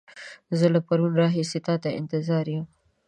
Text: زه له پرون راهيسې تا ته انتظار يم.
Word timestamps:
زه 0.59 0.65
له 0.73 0.79
پرون 0.87 1.11
راهيسې 1.21 1.59
تا 1.67 1.75
ته 1.83 1.89
انتظار 1.99 2.45
يم. 2.55 2.65